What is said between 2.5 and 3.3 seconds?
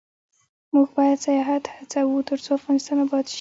افغانستان اباد شي.